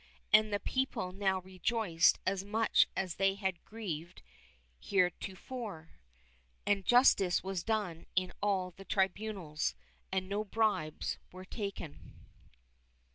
And 0.33 0.51
the 0.51 0.59
people 0.59 1.11
now 1.11 1.41
rejoiced 1.41 2.17
as 2.25 2.43
much 2.43 2.87
as 2.97 3.17
they 3.17 3.35
had 3.35 3.63
grieved 3.63 4.23
heretofore, 4.79 5.91
and 6.65 6.83
justice 6.83 7.43
was 7.43 7.61
done 7.61 8.07
in 8.15 8.33
all 8.41 8.71
the 8.71 8.83
tribunals, 8.85 9.75
and 10.11 10.27
no 10.27 10.43
bribes 10.43 11.19
were 11.31 11.45
taken. 11.45 12.15